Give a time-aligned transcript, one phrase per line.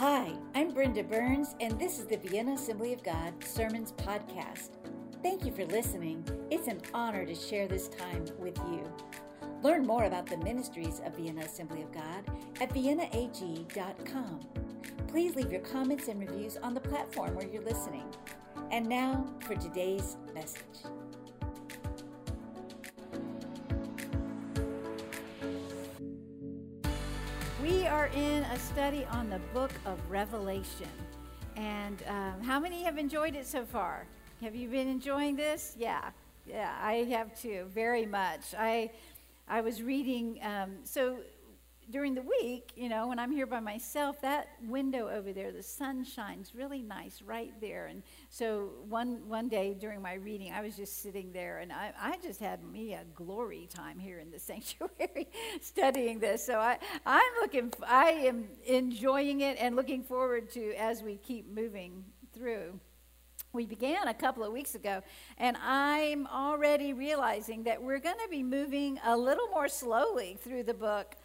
[0.00, 4.70] Hi, I'm Brenda Burns, and this is the Vienna Assembly of God Sermons Podcast.
[5.22, 6.24] Thank you for listening.
[6.50, 8.82] It's an honor to share this time with you.
[9.62, 12.24] Learn more about the ministries of Vienna Assembly of God
[12.62, 14.40] at viennaag.com.
[15.06, 18.06] Please leave your comments and reviews on the platform where you're listening.
[18.70, 20.99] And now for today's message.
[28.14, 30.88] In a study on the book of Revelation.
[31.56, 34.06] And um, how many have enjoyed it so far?
[34.40, 35.74] Have you been enjoying this?
[35.78, 36.10] Yeah,
[36.46, 38.54] yeah, I have too, very much.
[38.58, 38.90] I,
[39.48, 41.18] I was reading, um, so
[41.90, 45.62] during the week, you know, when I'm here by myself, that window over there, the
[45.62, 47.86] sun shines really nice right there.
[47.86, 51.92] And so one one day during my reading, I was just sitting there, and I,
[52.00, 55.28] I just had me a glory time here in the sanctuary
[55.60, 56.44] studying this.
[56.44, 61.52] So I I'm looking, I am enjoying it and looking forward to as we keep
[61.52, 62.78] moving through.
[63.52, 65.02] We began a couple of weeks ago,
[65.36, 70.62] and I'm already realizing that we're going to be moving a little more slowly through
[70.62, 71.16] the book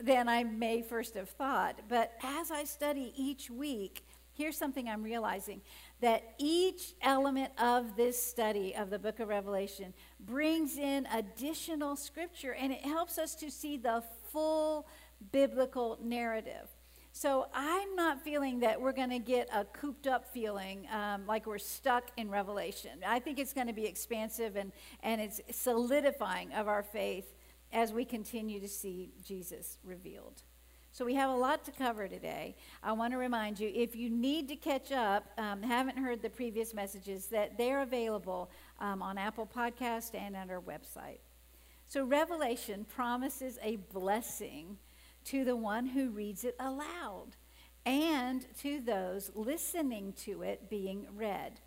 [0.00, 1.80] than I may first have thought.
[1.88, 4.04] But as I study each week,
[4.34, 5.60] here's something I'm realizing
[6.00, 12.54] that each element of this study of the book of Revelation brings in additional scripture
[12.54, 14.86] and it helps us to see the full
[15.30, 16.68] biblical narrative.
[17.14, 21.46] So I'm not feeling that we're going to get a cooped up feeling um, like
[21.46, 22.92] we're stuck in Revelation.
[23.06, 27.34] I think it's going to be expansive and, and it's solidifying of our faith
[27.72, 30.42] as we continue to see Jesus revealed.
[30.94, 32.54] So we have a lot to cover today.
[32.82, 36.28] I want to remind you if you need to catch up, um, haven't heard the
[36.28, 41.20] previous messages, that they're available um, on Apple Podcast and at our website.
[41.86, 44.76] So Revelation promises a blessing
[45.26, 47.36] to the one who reads it aloud
[47.86, 51.60] and to those listening to it being read.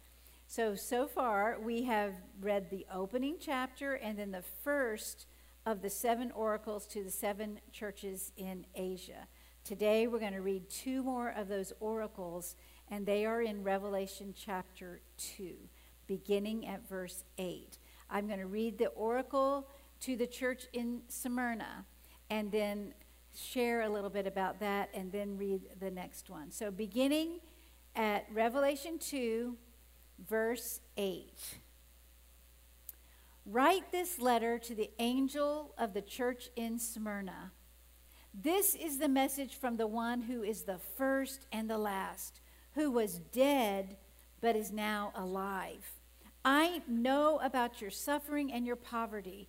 [0.47, 5.25] So, so far, we have read the opening chapter and then the first
[5.65, 9.27] of the seven oracles to the seven churches in Asia.
[9.63, 12.55] Today we're going to read two more of those oracles,
[12.89, 15.55] and they are in Revelation chapter 2,
[16.05, 17.79] beginning at verse 8.
[18.11, 19.67] I'm going to read the oracle
[20.01, 21.85] to the church in Smyrna,
[22.29, 22.93] and then
[23.35, 26.51] share a little bit about that, and then read the next one.
[26.51, 27.39] So, beginning
[27.95, 29.57] at Revelation 2,
[30.29, 31.33] verse 8.
[33.45, 37.51] Write this letter to the angel of the church in Smyrna.
[38.33, 42.41] This is the message from the one who is the first and the last,
[42.73, 43.97] who was dead
[44.41, 45.91] but is now alive.
[46.43, 49.47] I know about your suffering and your poverty,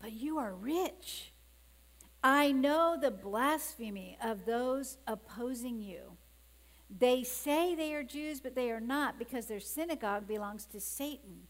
[0.00, 1.32] but you are rich.
[2.22, 6.18] I know the blasphemy of those opposing you.
[6.88, 11.48] They say they are Jews, but they are not, because their synagogue belongs to Satan.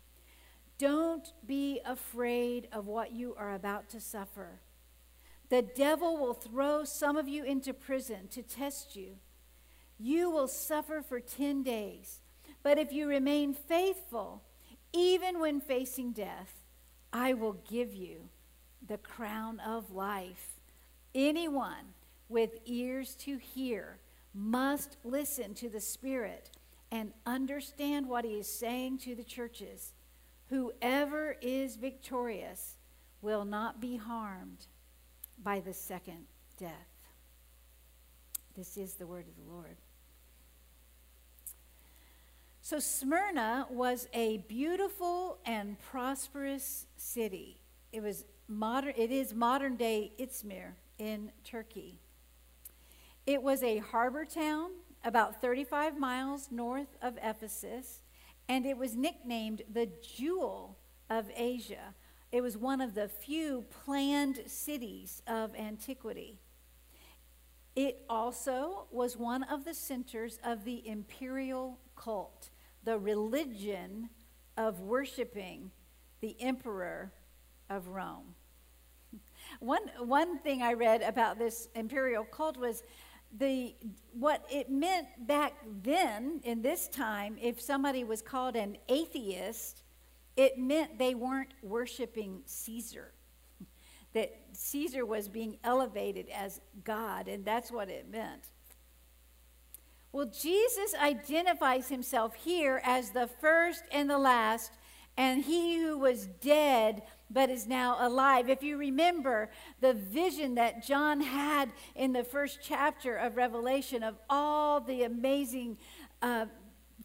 [0.78, 4.60] Don't be afraid of what you are about to suffer.
[5.48, 9.16] The devil will throw some of you into prison to test you.
[9.98, 12.20] You will suffer for 10 days.
[12.62, 14.42] But if you remain faithful,
[14.92, 16.62] even when facing death,
[17.12, 18.30] I will give you
[18.86, 20.60] the crown of life.
[21.14, 21.94] Anyone
[22.28, 23.98] with ears to hear
[24.34, 26.50] must listen to the Spirit
[26.90, 29.92] and understand what he is saying to the churches.
[30.50, 32.76] Whoever is victorious
[33.22, 34.66] will not be harmed
[35.42, 36.26] by the second
[36.58, 36.70] death.
[38.56, 39.76] This is the word of the Lord.
[42.60, 47.60] So, Smyrna was a beautiful and prosperous city.
[47.92, 51.98] It was modern, it is modern day Izmir in Turkey.
[53.26, 54.70] It was a harbor town
[55.02, 58.00] about 35 miles north of Ephesus
[58.48, 60.76] and it was nicknamed the Jewel
[61.10, 61.94] of Asia.
[62.32, 66.38] It was one of the few planned cities of antiquity.
[67.76, 72.50] It also was one of the centers of the imperial cult,
[72.84, 74.10] the religion
[74.56, 75.70] of worshiping
[76.20, 77.12] the emperor
[77.68, 78.34] of Rome.
[79.60, 82.82] One, one thing I read about this imperial cult was
[83.36, 83.74] the
[84.12, 89.82] what it meant back then in this time if somebody was called an atheist
[90.36, 93.12] it meant they weren't worshiping caesar.
[94.14, 98.50] That caesar was being elevated as god and that's what it meant.
[100.12, 104.72] Well jesus identifies himself here as the first and the last
[105.16, 108.48] and he who was dead but is now alive.
[108.48, 109.50] If you remember
[109.80, 115.78] the vision that John had in the first chapter of Revelation of all the amazing
[116.22, 116.46] uh,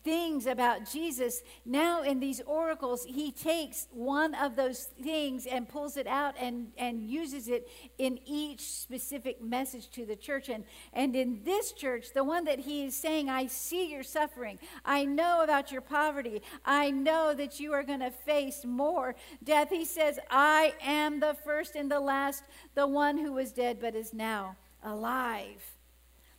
[0.03, 5.97] things about Jesus, now in these oracles, he takes one of those things and pulls
[5.97, 10.49] it out and, and uses it in each specific message to the church.
[10.49, 10.63] And,
[10.93, 14.59] and in this church, the one that he is saying, I see your suffering.
[14.85, 16.41] I know about your poverty.
[16.65, 19.69] I know that you are going to face more death.
[19.69, 22.43] He says, I am the first and the last,
[22.73, 25.75] the one who was dead but is now alive.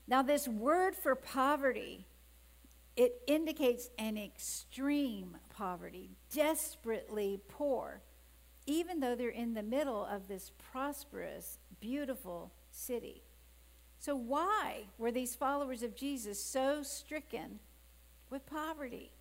[0.08, 2.06] Now, this word for poverty
[2.96, 8.02] it indicates an extreme poverty, desperately poor,
[8.66, 13.22] even though they're in the middle of this prosperous, beautiful city.
[13.98, 17.60] So, why were these followers of Jesus so stricken
[18.30, 19.12] with poverty?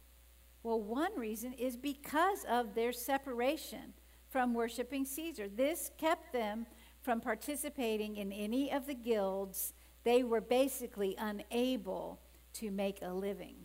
[0.64, 3.94] Well, one reason is because of their separation
[4.30, 5.48] from worshiping Caesar.
[5.48, 6.66] This kept them
[7.02, 9.74] from participating in any of the guilds.
[10.04, 12.20] They were basically unable
[12.54, 13.56] to make a living.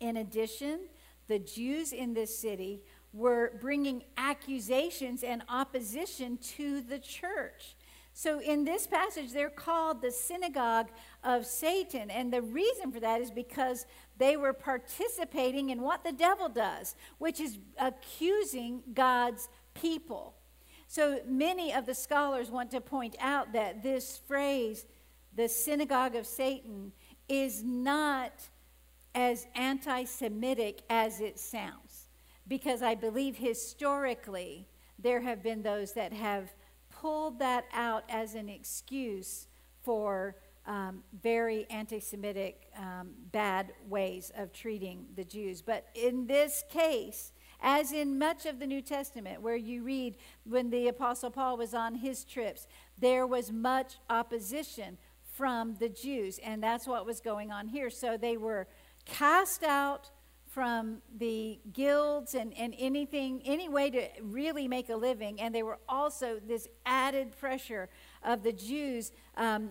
[0.00, 0.80] In addition,
[1.28, 2.82] the Jews in this city
[3.12, 7.76] were bringing accusations and opposition to the church.
[8.14, 10.90] So, in this passage, they're called the synagogue
[11.24, 12.10] of Satan.
[12.10, 13.86] And the reason for that is because
[14.18, 20.34] they were participating in what the devil does, which is accusing God's people.
[20.88, 24.84] So, many of the scholars want to point out that this phrase,
[25.34, 26.92] the synagogue of Satan,
[27.28, 28.32] is not
[29.14, 32.08] as anti Semitic as it sounds,
[32.48, 34.66] because I believe historically
[34.98, 36.52] there have been those that have
[36.90, 39.48] pulled that out as an excuse
[39.82, 40.36] for
[40.66, 45.60] um, very anti Semitic, um, bad ways of treating the Jews.
[45.60, 50.70] But in this case, as in much of the New Testament, where you read when
[50.70, 52.66] the Apostle Paul was on his trips,
[52.98, 54.98] there was much opposition
[55.32, 57.90] from the Jews, and that's what was going on here.
[57.90, 58.68] So they were
[59.04, 60.10] cast out
[60.52, 65.40] from the guilds and, and anything, any way to really make a living.
[65.40, 67.88] And they were also this added pressure
[68.22, 69.70] of the Jews um,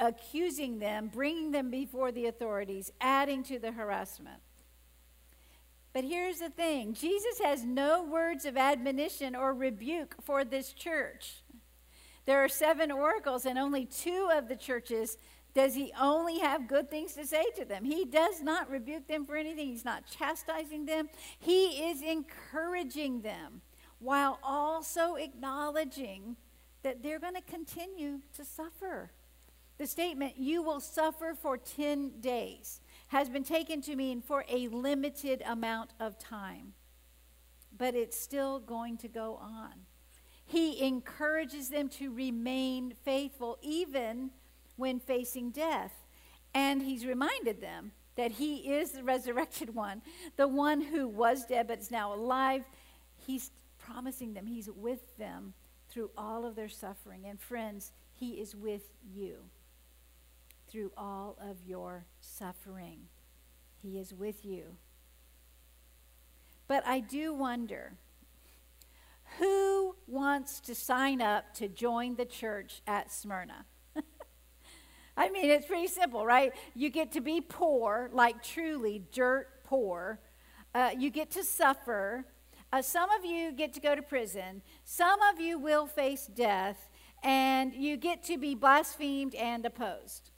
[0.00, 4.40] accusing them, bringing them before the authorities, adding to the harassment.
[5.92, 11.42] But here's the thing Jesus has no words of admonition or rebuke for this church.
[12.26, 15.16] There are seven oracles, and only two of the churches
[15.56, 17.82] does he only have good things to say to them?
[17.82, 21.08] He does not rebuke them for anything, he's not chastising them.
[21.38, 23.62] He is encouraging them
[23.98, 26.36] while also acknowledging
[26.82, 29.12] that they're going to continue to suffer.
[29.78, 34.68] The statement, you will suffer for 10 days, has been taken to mean for a
[34.68, 36.74] limited amount of time.
[37.74, 39.85] But it's still going to go on.
[40.46, 44.30] He encourages them to remain faithful, even
[44.76, 45.92] when facing death.
[46.54, 50.02] And he's reminded them that he is the resurrected one,
[50.36, 52.64] the one who was dead but is now alive.
[53.16, 55.54] He's promising them he's with them
[55.88, 57.24] through all of their suffering.
[57.26, 59.36] And friends, he is with you
[60.68, 63.08] through all of your suffering.
[63.82, 64.76] He is with you.
[66.68, 67.94] But I do wonder
[69.38, 73.66] who wants to sign up to join the church at Smyrna?
[75.16, 76.52] I mean, it's pretty simple, right?
[76.74, 80.20] You get to be poor, like truly dirt poor.
[80.74, 82.26] Uh, you get to suffer.
[82.72, 84.62] Uh, some of you get to go to prison.
[84.84, 86.90] Some of you will face death.
[87.22, 90.30] And you get to be blasphemed and opposed.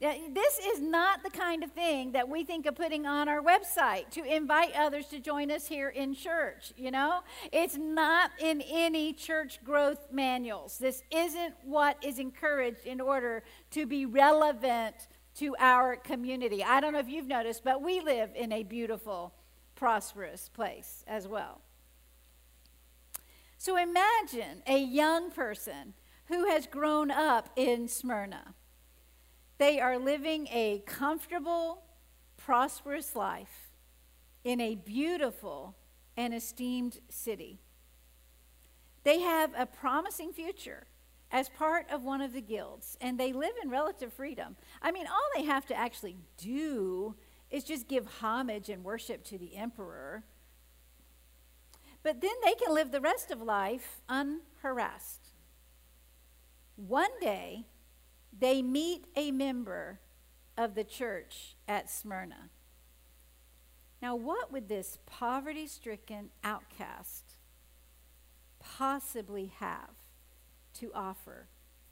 [0.00, 4.10] This is not the kind of thing that we think of putting on our website
[4.10, 7.22] to invite others to join us here in church, you know?
[7.50, 10.78] It's not in any church growth manuals.
[10.78, 14.94] This isn't what is encouraged in order to be relevant
[15.38, 16.62] to our community.
[16.62, 19.34] I don't know if you've noticed, but we live in a beautiful,
[19.74, 21.60] prosperous place as well.
[23.56, 25.94] So imagine a young person
[26.26, 28.54] who has grown up in Smyrna
[29.58, 31.82] they are living a comfortable,
[32.36, 33.72] prosperous life
[34.44, 35.76] in a beautiful
[36.16, 37.60] and esteemed city.
[39.04, 40.86] They have a promising future
[41.30, 44.56] as part of one of the guilds, and they live in relative freedom.
[44.80, 47.14] I mean, all they have to actually do
[47.50, 50.24] is just give homage and worship to the emperor.
[52.02, 55.28] But then they can live the rest of life unharassed.
[56.76, 57.66] One day,
[58.38, 60.00] they meet a member
[60.56, 62.50] of the church at Smyrna.
[64.00, 67.36] Now, what would this poverty stricken outcast
[68.60, 69.94] possibly have
[70.74, 71.48] to offer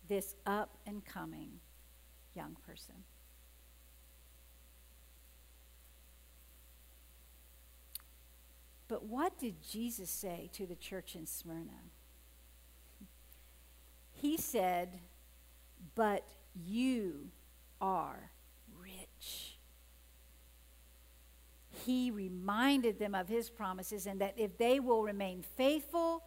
[0.08, 1.60] this up and coming
[2.34, 3.04] young person?
[8.88, 11.90] But what did Jesus say to the church in Smyrna?
[14.12, 15.00] He said,
[15.94, 16.26] But
[16.64, 17.30] you
[17.80, 18.30] are
[18.80, 19.58] rich.
[21.84, 26.24] He reminded them of his promises and that if they will remain faithful,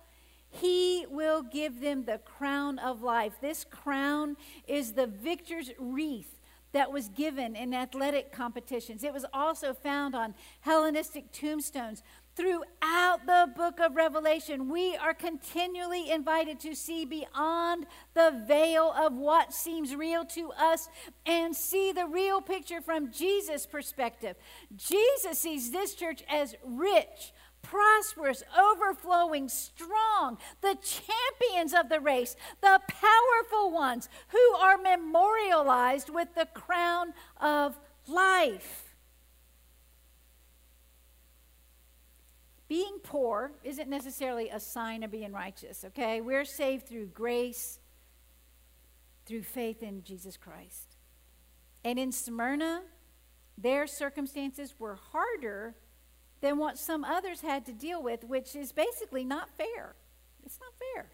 [0.50, 3.34] he will give them the crown of life.
[3.42, 4.36] This crown
[4.68, 6.40] is the victor's wreath
[6.72, 9.04] that was given in athletic competitions.
[9.04, 12.04] It was also found on Hellenistic tombstones
[12.40, 19.14] throughout the book of Revelation, we are continually invited to see beyond the veil of
[19.14, 20.88] what seems real to us
[21.26, 24.38] and see the real picture from Jesus' perspective.
[24.78, 32.80] Jesus sees this church as rich, prosperous, overflowing, strong, the champions of the race, the
[32.88, 37.78] powerful ones who are memorialized with the crown of
[38.08, 38.89] life.
[42.70, 46.22] Being poor isn't necessarily a sign of being righteous, okay?
[46.22, 47.80] We're saved through grace,
[49.26, 50.96] through faith in Jesus Christ.
[51.84, 52.84] And in Smyrna,
[53.58, 55.76] their circumstances were harder
[56.42, 59.96] than what some others had to deal with, which is basically not fair.
[60.46, 61.10] It's not fair.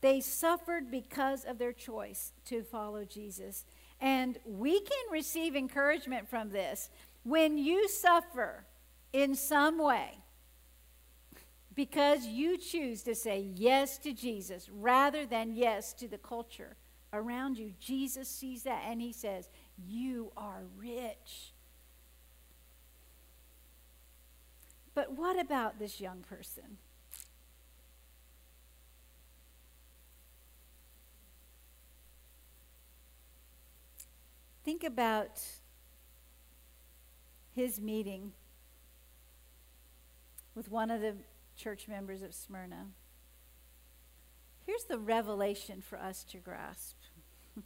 [0.00, 3.64] They suffered because of their choice to follow Jesus.
[4.00, 6.88] And we can receive encouragement from this.
[7.24, 8.64] When you suffer
[9.12, 10.21] in some way,
[11.74, 16.76] because you choose to say yes to Jesus rather than yes to the culture
[17.12, 17.72] around you.
[17.78, 19.48] Jesus sees that and he says,
[19.78, 21.52] You are rich.
[24.94, 26.78] But what about this young person?
[34.64, 35.40] Think about
[37.54, 38.32] his meeting
[40.54, 41.16] with one of the
[41.56, 42.86] church members of Smyrna.
[44.66, 46.96] Here's the revelation for us to grasp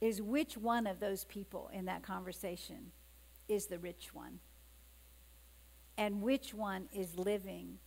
[0.00, 2.92] is which one of those people in that conversation
[3.48, 4.40] is the rich one?
[5.96, 7.78] And which one is living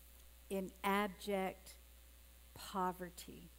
[0.49, 1.75] in abject
[2.53, 3.49] poverty?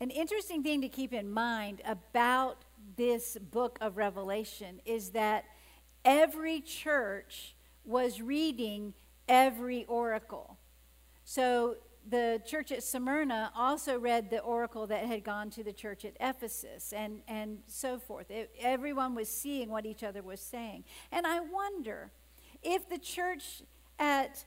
[0.00, 2.64] An interesting thing to keep in mind about
[2.96, 5.44] this book of Revelation is that
[6.04, 8.94] every church was reading
[9.28, 10.58] every oracle.
[11.24, 11.76] So
[12.08, 16.16] the church at Smyrna also read the oracle that had gone to the church at
[16.20, 18.30] Ephesus and, and so forth.
[18.30, 20.84] It, everyone was seeing what each other was saying.
[21.12, 22.10] And I wonder
[22.62, 23.62] if the church
[23.98, 24.44] at,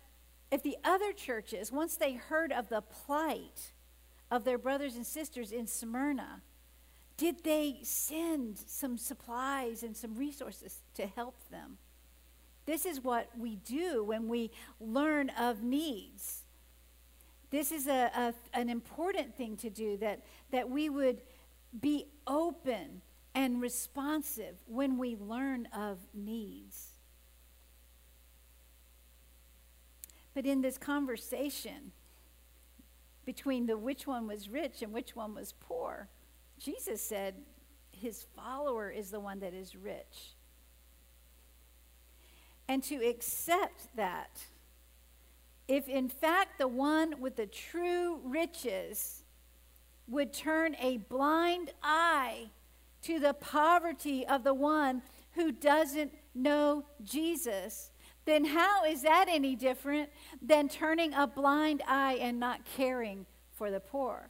[0.52, 3.72] if the other churches, once they heard of the plight
[4.32, 6.42] of their brothers and sisters in Smyrna,
[7.18, 11.78] did they send some supplies and some resources to help them?
[12.66, 16.44] This is what we do when we learn of needs.
[17.50, 21.22] This is a, a, an important thing to do that, that we would
[21.80, 23.02] be open
[23.36, 26.94] and responsive when we learn of needs.
[30.34, 31.92] But in this conversation
[33.26, 36.10] between the which one was rich and which one was poor,
[36.60, 37.36] Jesus said
[37.92, 40.34] his follower is the one that is rich
[42.68, 44.44] and to accept that.
[45.68, 49.24] If in fact the one with the true riches
[50.08, 52.50] would turn a blind eye
[53.04, 55.02] to the poverty of the one
[55.32, 57.92] who doesn't know Jesus,
[58.26, 60.10] then how is that any different
[60.42, 64.30] than turning a blind eye and not caring for the poor?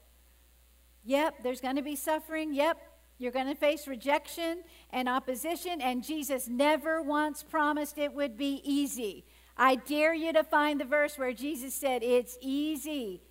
[1.06, 2.54] Yep, there's going to be suffering.
[2.54, 2.78] Yep,
[3.24, 8.62] you're going to face rejection and opposition, and Jesus never once promised it would be
[8.64, 9.26] easy.
[9.58, 13.22] I dare you to find the verse where Jesus said, It's easy.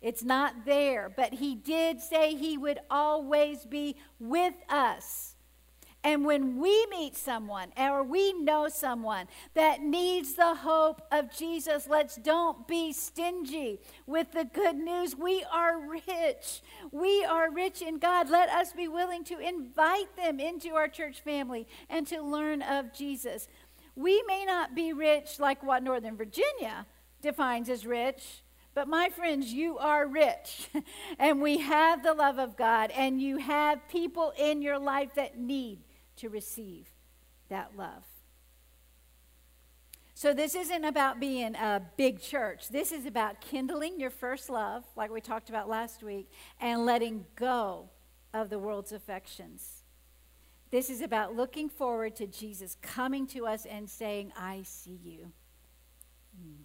[0.00, 1.12] It's not there.
[1.14, 5.27] But he did say he would always be with us.
[6.04, 11.88] And when we meet someone or we know someone that needs the hope of Jesus,
[11.88, 15.16] let's don't be stingy with the good news.
[15.16, 16.62] We are rich.
[16.92, 18.30] We are rich in God.
[18.30, 22.92] Let us be willing to invite them into our church family and to learn of
[22.92, 23.48] Jesus.
[23.96, 26.86] We may not be rich like what Northern Virginia
[27.20, 28.44] defines as rich.
[28.72, 30.68] But my friends, you are rich,
[31.18, 35.36] and we have the love of God, and you have people in your life that
[35.36, 35.80] need
[36.18, 36.88] to receive
[37.48, 38.04] that love.
[40.14, 42.68] So, this isn't about being a big church.
[42.70, 46.28] This is about kindling your first love, like we talked about last week,
[46.60, 47.90] and letting go
[48.34, 49.84] of the world's affections.
[50.70, 55.32] This is about looking forward to Jesus coming to us and saying, I see you.
[56.36, 56.62] Hmm.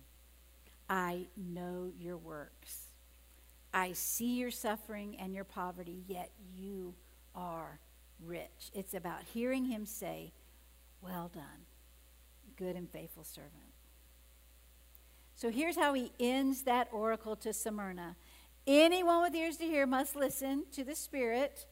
[0.90, 2.88] I know your works.
[3.74, 6.96] I see your suffering and your poverty, yet you
[7.34, 7.80] are
[8.26, 8.72] rich.
[8.74, 10.32] It's about hearing him say,
[11.02, 11.68] Well done,
[12.58, 13.52] good and faithful servant.
[15.36, 18.16] So here's how he ends that oracle to Smyrna.
[18.66, 21.66] Anyone with ears to hear must listen to the Spirit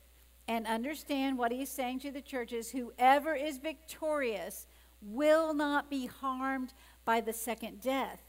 [0.47, 2.71] and understand what he is saying to the churches.
[2.71, 4.67] Whoever is victorious
[5.01, 6.73] will not be harmed
[7.05, 8.19] by the second death.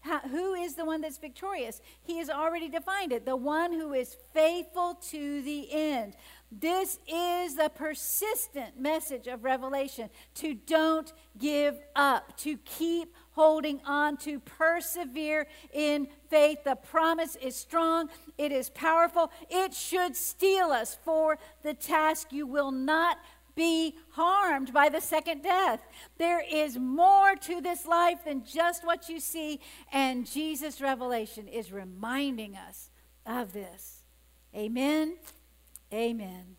[0.00, 1.80] How, who is the one that's victorious?
[2.00, 6.14] He has already defined it the one who is faithful to the end.
[6.50, 14.16] This is the persistent message of Revelation to don't give up, to keep holding on,
[14.18, 16.64] to persevere in faith.
[16.64, 22.32] The promise is strong, it is powerful, it should steel us for the task.
[22.32, 23.18] You will not
[23.58, 25.80] be harmed by the second death.
[26.16, 29.60] There is more to this life than just what you see,
[29.92, 32.88] and Jesus' revelation is reminding us
[33.26, 34.04] of this.
[34.54, 35.16] Amen.
[35.92, 36.56] Amen.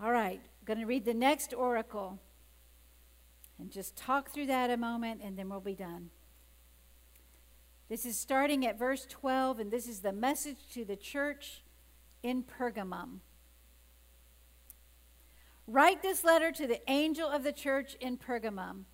[0.00, 2.20] All right, going to read the next oracle
[3.58, 6.10] and just talk through that a moment, and then we'll be done.
[7.88, 11.64] This is starting at verse 12, and this is the message to the church
[12.22, 13.20] in Pergamum.
[15.66, 18.84] Write this letter to the angel of the church in Pergamum.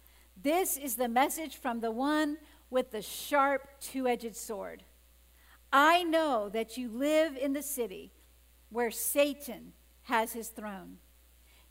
[0.40, 2.38] This is the message from the one
[2.70, 4.84] with the sharp two edged sword.
[5.72, 8.12] I know that you live in the city
[8.70, 9.72] where Satan
[10.02, 10.98] has his throne.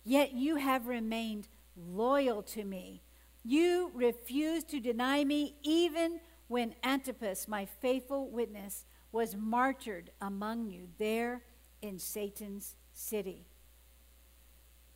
[0.03, 3.01] Yet you have remained loyal to me.
[3.43, 10.89] You refused to deny me even when Antipas, my faithful witness, was martyred among you
[10.97, 11.43] there
[11.81, 13.45] in Satan's city.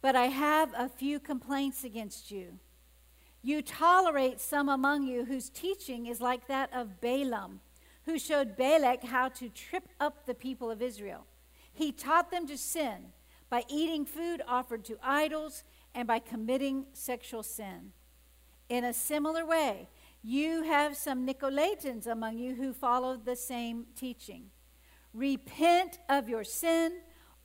[0.03, 2.59] But I have a few complaints against you.
[3.41, 7.61] You tolerate some among you whose teaching is like that of Balaam,
[8.03, 11.25] who showed Balak how to trip up the people of Israel.
[11.71, 13.13] He taught them to sin
[13.49, 15.63] by eating food offered to idols
[15.95, 17.93] and by committing sexual sin.
[18.67, 19.87] In a similar way,
[20.21, 24.47] you have some Nicolaitans among you who follow the same teaching.
[25.13, 26.91] Repent of your sin,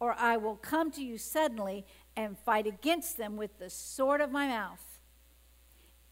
[0.01, 1.85] or I will come to you suddenly
[2.17, 5.01] and fight against them with the sword of my mouth.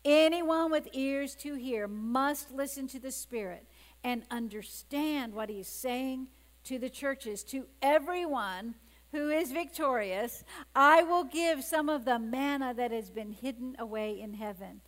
[0.04, 3.66] Anyone with ears to hear must listen to the Spirit
[4.04, 6.28] and understand what he's saying
[6.64, 8.74] to the churches, to everyone
[9.12, 10.44] who is victorious,
[10.74, 14.80] I will give some of the manna that has been hidden away in heaven.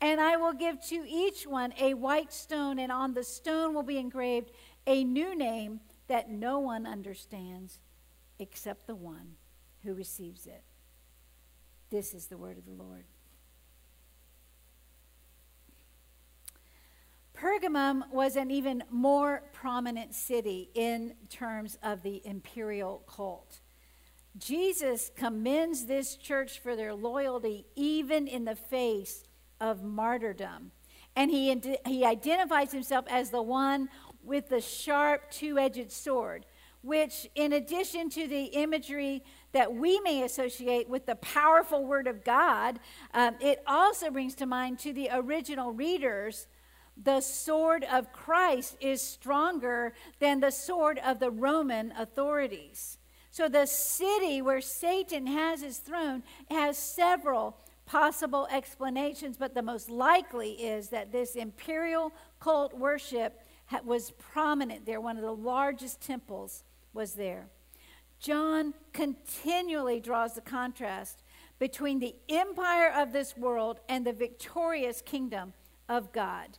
[0.00, 3.82] And I will give to each one a white stone, and on the stone will
[3.82, 4.50] be engraved
[4.86, 7.78] a new name that no one understands
[8.38, 9.36] except the one
[9.82, 10.62] who receives it.
[11.90, 13.04] This is the word of the Lord.
[17.36, 23.60] Pergamum was an even more prominent city in terms of the imperial cult.
[24.38, 29.24] Jesus commends this church for their loyalty even in the face
[29.60, 30.72] of martyrdom.
[31.14, 31.54] And he,
[31.86, 33.88] he identifies himself as the one
[34.22, 36.44] with the sharp two edged sword,
[36.86, 39.22] which, in addition to the imagery
[39.52, 42.78] that we may associate with the powerful word of God,
[43.12, 46.46] um, it also brings to mind to the original readers
[46.96, 52.98] the sword of Christ is stronger than the sword of the Roman authorities.
[53.30, 59.90] So the city where Satan has his throne has several possible explanations, but the most
[59.90, 63.42] likely is that this imperial cult worship
[63.84, 65.00] was prominent there.
[65.00, 66.64] One of the largest temples
[66.96, 67.48] was there.
[68.18, 71.22] John continually draws the contrast
[71.58, 75.52] between the empire of this world and the victorious kingdom
[75.88, 76.58] of God.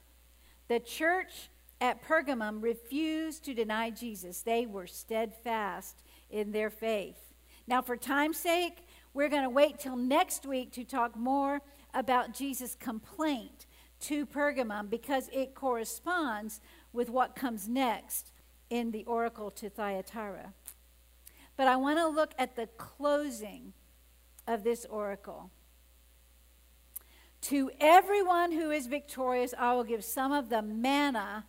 [0.67, 1.50] The church
[1.82, 7.34] at Pergamum refused to deny Jesus, they were steadfast in their faith.
[7.67, 11.62] Now, for time's sake, we're going to wait till next week to talk more
[11.93, 13.65] about Jesus' complaint
[14.02, 16.62] to Pergamum because it corresponds
[16.93, 18.32] with what comes next
[18.70, 20.54] in the oracle to Thyatira.
[21.56, 23.74] But I want to look at the closing
[24.48, 25.52] of this oracle.
[27.42, 31.46] To everyone who is victorious, I will give some of the manna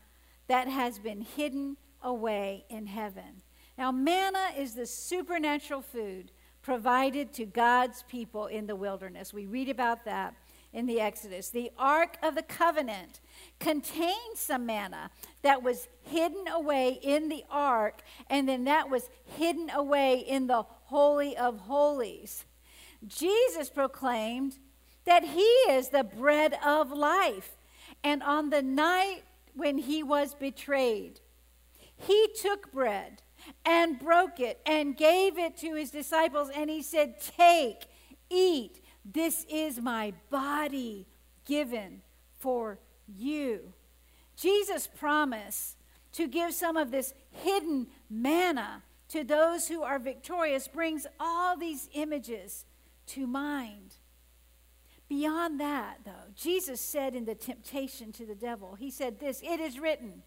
[0.47, 3.43] that has been hidden away in heaven.
[3.77, 9.33] Now, manna is the supernatural food provided to God's people in the wilderness.
[9.33, 10.35] We read about that
[10.73, 11.49] in the Exodus.
[11.49, 13.21] The Ark of the Covenant
[13.59, 15.11] contained some manna
[15.43, 20.63] that was hidden away in the ark, and then that was hidden away in the
[20.63, 22.45] Holy of Holies.
[23.07, 24.59] Jesus proclaimed
[25.05, 27.57] that he is the bread of life.
[28.05, 29.23] And on the night
[29.55, 31.21] when he was betrayed,
[31.97, 33.23] he took bread
[33.65, 37.87] and broke it and gave it to his disciples, and he said, Take,
[38.31, 38.81] eat.
[39.11, 41.07] This is my body
[41.47, 42.03] given
[42.38, 43.73] for you.
[44.37, 45.77] Jesus promised
[46.12, 51.88] to give some of this hidden manna to those who are victorious brings all these
[51.94, 52.66] images
[53.07, 53.97] to mind.
[55.09, 59.59] Beyond that, though, Jesus said in the temptation to the devil, He said this It
[59.59, 60.23] is written,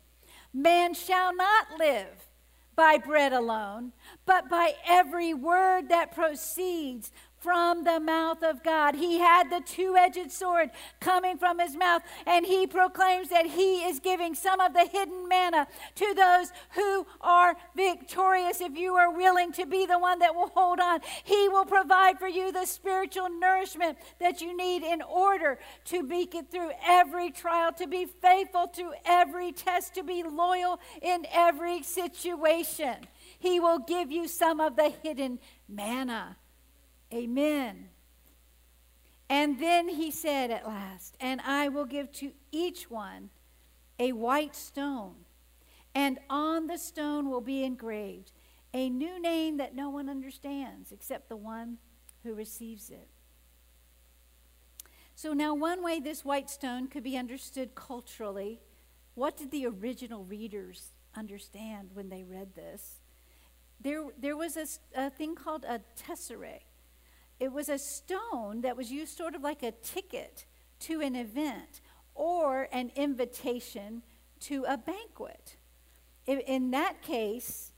[0.53, 2.29] Man shall not live
[2.75, 3.91] by bread alone,
[4.25, 7.11] but by every word that proceeds
[7.41, 8.95] from the mouth of God.
[8.95, 13.83] He had the two edged sword coming from his mouth, and he proclaims that he
[13.83, 18.61] is giving some of the hidden manna to those who are victorious.
[18.61, 22.19] If you are willing to be the one that will hold on, he will provide
[22.19, 27.31] for you the spiritual nourishment that you need in order to make it through every
[27.31, 32.97] trial, to be faithful through every test, to be loyal in every situation.
[33.39, 36.37] He will give you some of the hidden manna.
[37.13, 37.89] Amen.
[39.29, 43.29] And then he said at last, And I will give to each one
[43.99, 45.15] a white stone,
[45.93, 48.31] and on the stone will be engraved
[48.73, 51.77] a new name that no one understands except the one
[52.23, 53.09] who receives it.
[55.15, 58.61] So, now one way this white stone could be understood culturally,
[59.13, 63.01] what did the original readers understand when they read this?
[63.79, 66.70] There, there was a, a thing called a tesseract
[67.41, 70.45] it was a stone that was used sort of like a ticket
[70.79, 71.81] to an event
[72.13, 74.03] or an invitation
[74.39, 75.57] to a banquet.
[76.27, 77.71] In that case,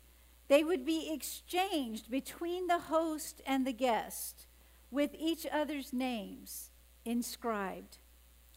[0.49, 4.47] they would be exchanged between the host and the guest
[4.91, 6.69] with each other's names
[7.06, 7.99] inscribed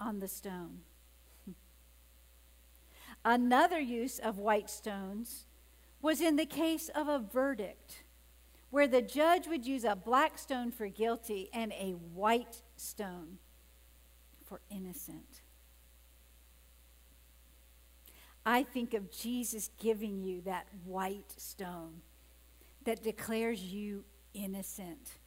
[0.01, 0.81] on the stone.
[3.25, 5.47] Another use of white stones
[6.03, 8.03] was in the case of a verdict
[8.71, 13.39] where the judge would use a black stone for guilty and a white stone
[14.45, 15.43] for innocent.
[18.45, 22.03] I think of Jesus giving you that white stone
[22.85, 25.19] that declares you innocent,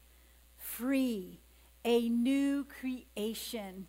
[0.58, 1.42] free,
[1.84, 3.88] a new creation.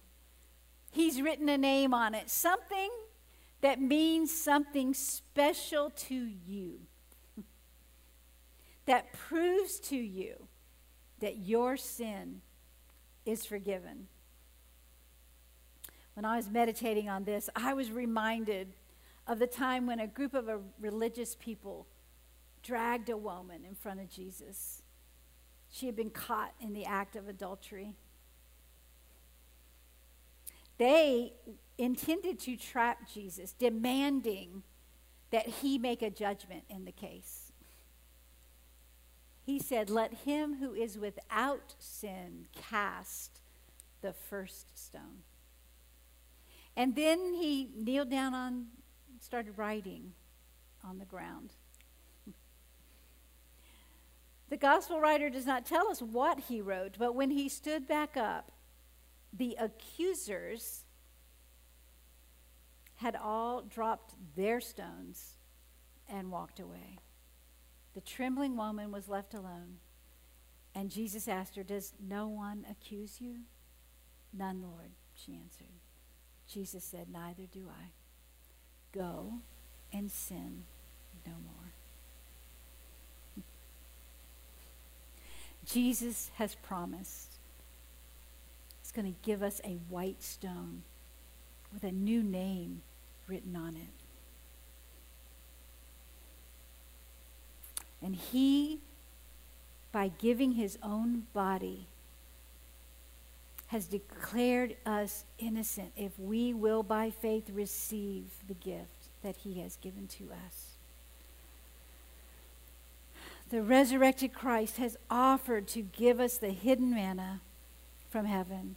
[0.90, 2.90] He's written a name on it, something
[3.60, 6.80] that means something special to you
[8.90, 10.48] that proves to you
[11.20, 12.40] that your sin
[13.24, 14.08] is forgiven.
[16.14, 18.74] When I was meditating on this, I was reminded
[19.28, 21.86] of the time when a group of a religious people
[22.64, 24.82] dragged a woman in front of Jesus.
[25.68, 27.94] She had been caught in the act of adultery.
[30.78, 31.34] They
[31.78, 34.64] intended to trap Jesus, demanding
[35.30, 37.49] that he make a judgment in the case
[39.42, 43.40] he said, Let him who is without sin cast
[44.00, 45.24] the first stone.
[46.76, 48.66] And then he kneeled down on,
[49.20, 50.12] started writing
[50.84, 51.54] on the ground.
[54.48, 58.16] The gospel writer does not tell us what he wrote, but when he stood back
[58.16, 58.50] up,
[59.32, 60.84] the accusers
[62.96, 65.36] had all dropped their stones
[66.08, 66.98] and walked away.
[67.94, 69.78] The trembling woman was left alone.
[70.74, 73.40] And Jesus asked her, Does no one accuse you?
[74.32, 75.66] None, Lord, she answered.
[76.48, 77.90] Jesus said, Neither do I.
[78.92, 79.34] Go
[79.92, 80.64] and sin
[81.26, 81.72] no more.
[85.66, 87.38] Jesus has promised
[88.80, 90.82] He's going to give us a white stone
[91.72, 92.82] with a new name
[93.28, 93.99] written on it.
[98.02, 98.80] And he,
[99.92, 101.86] by giving his own body,
[103.68, 109.76] has declared us innocent if we will by faith receive the gift that he has
[109.76, 110.70] given to us.
[113.50, 117.40] The resurrected Christ has offered to give us the hidden manna
[118.08, 118.76] from heaven,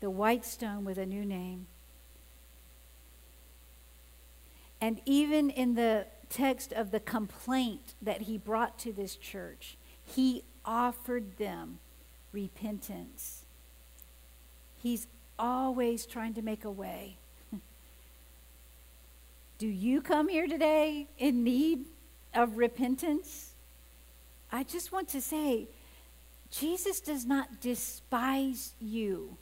[0.00, 1.66] the white stone with a new name.
[4.80, 10.42] And even in the text of the complaint that he brought to this church, he
[10.64, 11.78] offered them
[12.32, 13.44] repentance.
[14.82, 15.06] He's
[15.38, 17.18] always trying to make a way.
[19.58, 21.86] Do you come here today in need
[22.34, 23.52] of repentance?
[24.50, 25.68] I just want to say,
[26.50, 29.36] Jesus does not despise you.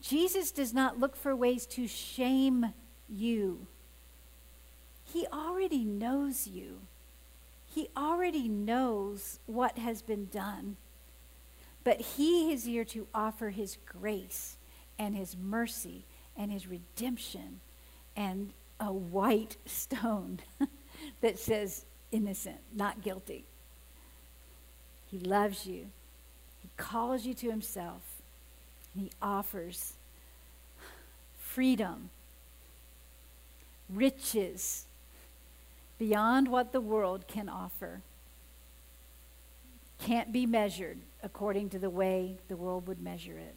[0.00, 2.72] Jesus does not look for ways to shame
[3.08, 3.66] you.
[5.12, 6.80] He already knows you.
[7.66, 10.76] He already knows what has been done.
[11.84, 14.56] But He is here to offer His grace
[14.98, 16.04] and His mercy
[16.36, 17.60] and His redemption
[18.16, 20.40] and a white stone
[21.20, 23.44] that says innocent, not guilty.
[25.10, 25.86] He loves you.
[26.60, 28.02] He calls you to himself.
[28.94, 29.94] And he offers
[31.38, 32.10] freedom,
[33.88, 34.86] riches
[35.98, 38.02] beyond what the world can offer.
[39.98, 43.56] Can't be measured according to the way the world would measure it.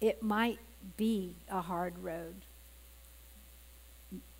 [0.00, 0.58] It might
[0.96, 2.34] be a hard road.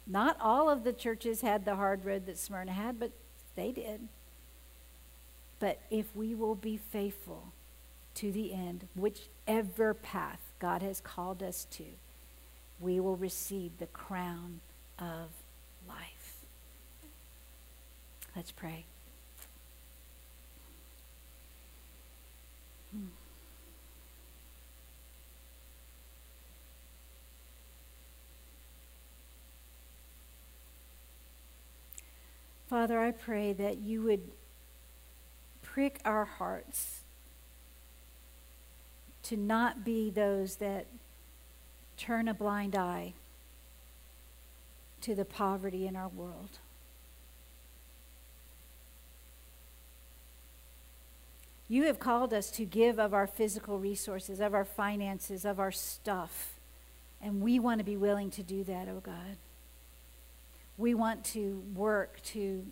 [0.06, 3.12] Not all of the churches had the hard road that Smyrna had, but
[3.54, 4.08] they did.
[5.60, 7.52] But if we will be faithful
[8.16, 11.84] to the end, whichever path God has called us to,
[12.80, 14.60] we will receive the crown
[14.98, 15.30] of
[15.88, 16.13] life.
[18.36, 18.86] Let's pray.
[22.90, 23.06] Hmm.
[32.68, 34.32] Father, I pray that you would
[35.62, 37.02] prick our hearts
[39.24, 40.86] to not be those that
[41.96, 43.14] turn a blind eye
[45.02, 46.58] to the poverty in our world.
[51.74, 55.72] You have called us to give of our physical resources, of our finances, of our
[55.72, 56.52] stuff.
[57.20, 59.38] And we want to be willing to do that, oh God.
[60.78, 62.64] We want to work to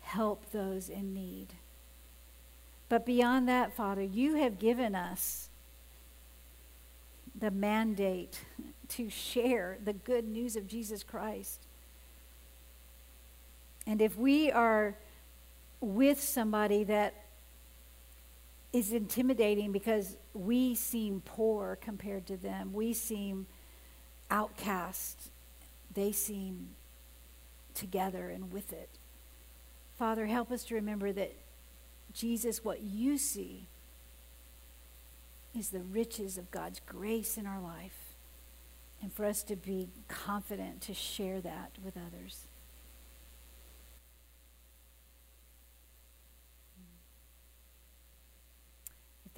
[0.00, 1.54] help those in need.
[2.90, 5.48] But beyond that, Father, you have given us
[7.34, 8.42] the mandate
[8.88, 11.62] to share the good news of Jesus Christ.
[13.86, 14.98] And if we are
[15.80, 17.14] with somebody that
[18.72, 23.46] is intimidating because we seem poor compared to them, we seem
[24.30, 25.30] outcast,
[25.92, 26.68] they seem
[27.74, 28.90] together and with it.
[29.98, 31.34] Father, help us to remember that
[32.12, 33.66] Jesus, what you see
[35.58, 38.14] is the riches of God's grace in our life,
[39.02, 42.46] and for us to be confident to share that with others.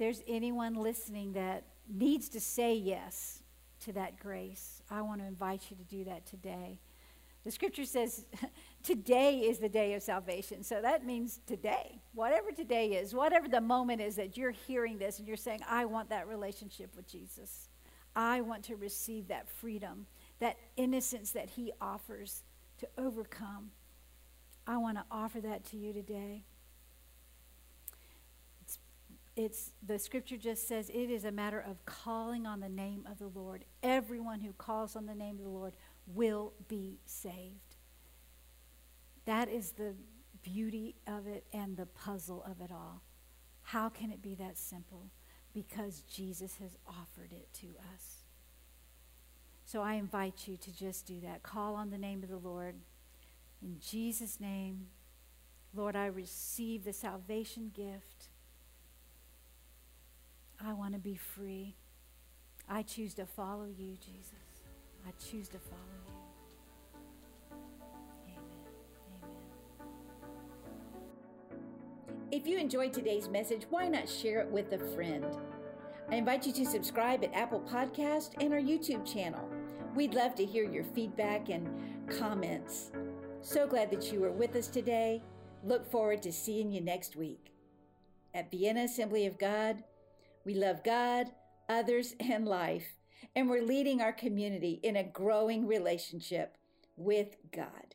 [0.03, 3.41] There's anyone listening that needs to say yes
[3.85, 6.81] to that grace, I want to invite you to do that today.
[7.45, 8.25] The scripture says
[8.83, 10.61] today is the day of salvation.
[10.61, 15.19] So that means today, whatever today is, whatever the moment is that you're hearing this
[15.19, 17.69] and you're saying, I want that relationship with Jesus.
[18.13, 20.05] I want to receive that freedom,
[20.39, 22.43] that innocence that he offers
[22.79, 23.71] to overcome.
[24.67, 26.43] I want to offer that to you today.
[29.35, 33.17] It's, the scripture just says it is a matter of calling on the name of
[33.17, 33.65] the Lord.
[33.81, 35.73] Everyone who calls on the name of the Lord
[36.05, 37.77] will be saved.
[39.25, 39.95] That is the
[40.43, 43.01] beauty of it and the puzzle of it all.
[43.63, 45.09] How can it be that simple?
[45.53, 48.23] Because Jesus has offered it to us.
[49.65, 51.41] So I invite you to just do that.
[51.41, 52.75] Call on the name of the Lord.
[53.61, 54.87] In Jesus' name,
[55.73, 58.27] Lord, I receive the salvation gift.
[60.65, 61.75] I want to be free.
[62.69, 64.31] I choose to follow you, Jesus.
[65.05, 66.13] I choose to follow you.
[72.31, 75.25] If you enjoyed today's message, why not share it with a friend?
[76.09, 79.47] I invite you to subscribe at Apple Podcast and our YouTube channel.
[79.95, 81.67] We'd love to hear your feedback and
[82.09, 82.91] comments.
[83.41, 85.21] So glad that you were with us today.
[85.63, 87.51] Look forward to seeing you next week.
[88.33, 89.83] At Vienna Assembly of God,
[90.45, 91.31] we love God,
[91.69, 92.95] others, and life
[93.35, 96.57] and we're leading our community in a growing relationship
[96.95, 97.92] with God.